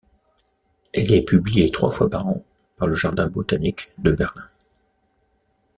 [0.95, 2.43] Elle est publiée trois fois par an
[2.75, 4.49] par le Jardin botanique de Berlin.